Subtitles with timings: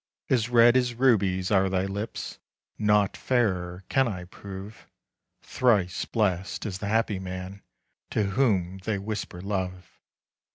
[0.31, 2.39] As red as rubies are thy lips,
[2.79, 4.87] Naught fairer can I prove.
[5.43, 7.61] Thrice blessed is the happy man
[8.09, 9.99] To whom they whisper love.